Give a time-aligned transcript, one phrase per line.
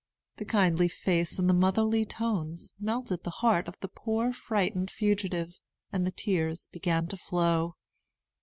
[0.37, 5.59] The kindly face and the motherly tones melted the heart of the poor frightened fugitive,
[5.91, 7.75] and the tears began to flow.